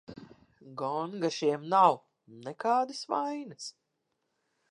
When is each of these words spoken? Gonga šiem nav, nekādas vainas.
Gonga 0.81 1.29
šiem 1.35 1.67
nav, 1.75 1.99
nekādas 2.49 3.05
vainas. 3.13 3.71